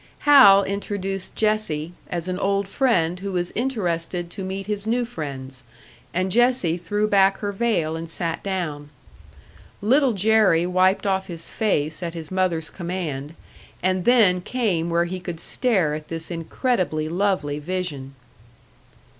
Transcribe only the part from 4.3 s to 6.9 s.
to meet his new friends, and Jessie